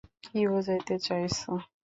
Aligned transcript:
কি 0.23 0.39
বোঝাতে 0.51 0.95
চাইছ? 1.05 1.37